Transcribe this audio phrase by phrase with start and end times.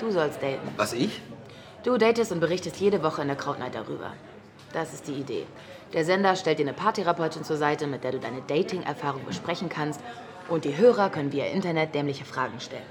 [0.00, 0.68] Du sollst daten.
[0.76, 1.20] Was, ich?
[1.84, 4.14] Du datest und berichtest jede Woche in der Krautnight darüber.
[4.72, 5.46] Das ist die Idee.
[5.92, 10.00] Der Sender stellt dir eine Paartherapeutin zur Seite, mit der du deine Dating-Erfahrung besprechen kannst.
[10.48, 12.82] Und die Hörer können via Internet dämliche Fragen stellen.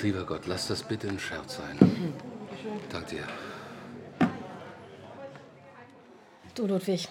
[0.00, 1.78] Lieber Gott, lass das bitte ein Scherz sein.
[2.90, 3.24] Dank dir.
[6.54, 7.08] Du, Ludwig,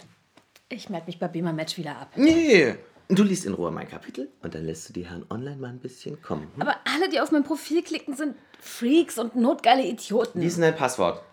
[0.70, 2.10] ich melde mich bei Beamer Match wieder ab.
[2.16, 2.76] Nee,
[3.16, 5.80] du liest in Ruhe mein Kapitel und dann lässt du die Herren online mal ein
[5.80, 6.48] bisschen kommen.
[6.56, 6.62] Hm?
[6.62, 10.42] Aber alle, die auf mein Profil klicken, sind Freaks und notgeile Idioten.
[10.42, 11.24] Denn dein Passwort?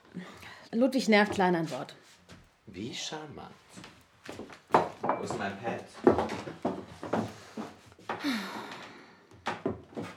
[0.73, 1.95] Ludwig nervt klein ein Wort.
[2.67, 3.53] Wie charmant.
[5.03, 5.85] Wo ist mein Pad?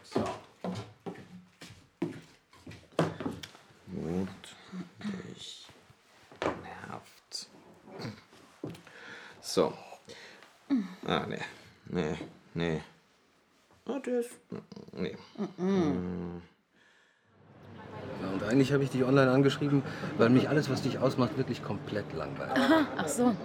[0.03, 0.23] So.
[3.93, 5.67] Ludwig
[6.41, 7.47] nervt.
[9.41, 9.73] So.
[11.11, 11.41] Ah, nee.
[11.89, 12.15] Nee,
[12.53, 12.81] nee.
[13.85, 14.29] Ah, der ist.
[14.93, 15.17] Nee.
[18.21, 19.83] Ja, und eigentlich habe ich dich online angeschrieben,
[20.17, 22.51] weil mich alles, was dich ausmacht, wirklich komplett langweilt.
[22.57, 23.35] Aha, ach so.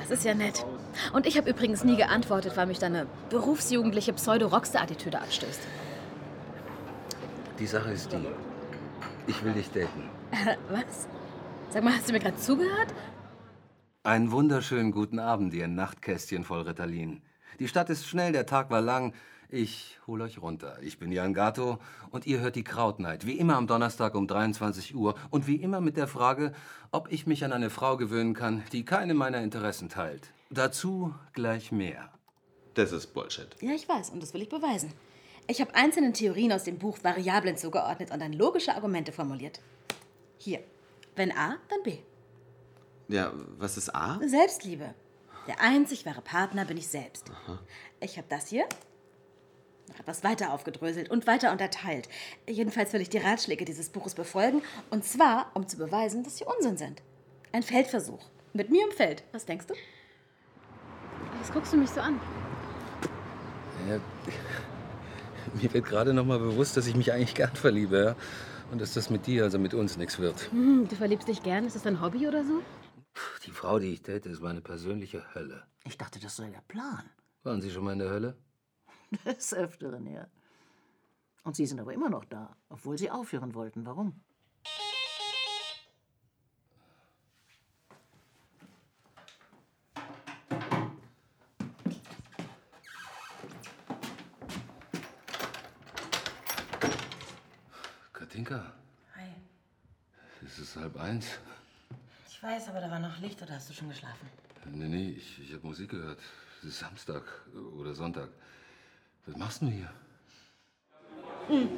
[0.00, 0.66] Das ist ja nett.
[1.12, 5.60] Und ich habe übrigens nie geantwortet, weil mich deine berufsjugendliche Pseudo-Rockstar-Attitüde abstößt.
[7.60, 8.26] Die Sache ist die.
[9.28, 10.08] Ich will dich daten.
[10.70, 11.06] Was?
[11.68, 12.92] Sag mal, hast du mir gerade zugehört?
[14.02, 17.20] Einen wunderschönen guten Abend, ihr Nachtkästchen voll Ritalin.
[17.58, 19.12] Die Stadt ist schnell, der Tag war lang.
[19.50, 20.78] Ich hol euch runter.
[20.80, 21.78] Ich bin Jan Gato
[22.10, 23.26] und ihr hört die Krautnight.
[23.26, 25.16] Wie immer am Donnerstag um 23 Uhr.
[25.28, 26.54] Und wie immer mit der Frage,
[26.92, 30.32] ob ich mich an eine Frau gewöhnen kann, die keine meiner Interessen teilt.
[30.48, 32.10] Dazu gleich mehr.
[32.72, 33.54] Das ist Bullshit.
[33.60, 34.94] Ja, ich weiß und das will ich beweisen.
[35.46, 39.60] Ich habe einzelnen Theorien aus dem Buch Variablen zugeordnet und dann logische Argumente formuliert.
[40.38, 40.60] Hier.
[41.16, 41.98] Wenn A, dann B.
[43.10, 44.20] Ja, was ist A?
[44.24, 44.94] Selbstliebe.
[45.48, 47.30] Der einzig wahre Partner bin ich selbst.
[48.00, 48.66] Ich habe das hier
[49.88, 52.08] noch etwas weiter aufgedröselt und weiter unterteilt.
[52.48, 54.62] Jedenfalls will ich die Ratschläge dieses Buches befolgen.
[54.90, 57.02] Und zwar, um zu beweisen, dass sie Unsinn sind.
[57.50, 58.24] Ein Feldversuch.
[58.52, 59.24] Mit mir im Feld.
[59.32, 59.74] Was denkst du?
[61.40, 62.20] Was guckst du mich so an?
[63.88, 63.98] Ja,
[65.60, 68.04] mir wird gerade noch mal bewusst, dass ich mich eigentlich gern verliebe.
[68.04, 68.16] Ja?
[68.70, 70.52] Und dass das mit dir, also mit uns, nichts wird.
[70.52, 71.66] Hm, du verliebst dich gern?
[71.66, 72.62] Ist das dein Hobby oder so?
[73.46, 75.66] Die Frau, die ich date, ist meine persönliche Hölle.
[75.84, 77.08] Ich dachte, das sei der Plan.
[77.42, 78.36] Waren Sie schon mal in der Hölle?
[79.24, 80.26] Des Öfteren, ja.
[81.42, 83.86] Und Sie sind aber immer noch da, obwohl Sie aufhören wollten.
[83.86, 84.20] Warum?
[98.12, 98.72] Katinka,
[99.16, 99.34] Hi.
[100.46, 101.26] es ist halb eins.
[102.42, 104.26] Ich weiß, aber da war noch Licht oder hast du schon geschlafen?
[104.72, 106.18] Nee, nee, ich, ich habe Musik gehört.
[106.62, 107.22] Es ist Samstag
[107.78, 108.30] oder Sonntag.
[109.26, 111.68] Was machst du denn hier?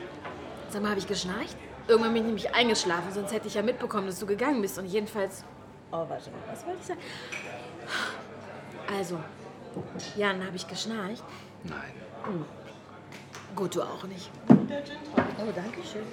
[0.68, 1.56] Sag mal, habe ich geschnarcht?
[1.88, 4.78] Irgendwann bin ich nämlich eingeschlafen, sonst hätte ich ja mitbekommen, dass du gegangen bist.
[4.78, 5.44] Und jedenfalls.
[5.90, 7.00] Oh, warte mal, was wollte ich sagen?
[8.96, 9.18] Also,
[10.16, 11.24] Jan, habe ich geschnarcht?
[11.64, 12.46] Nein.
[13.56, 14.30] Gut, du auch nicht.
[14.48, 16.06] Oh, danke schön.